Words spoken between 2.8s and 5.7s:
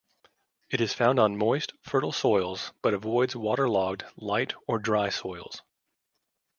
but avoids waterlogged, light or dry soils.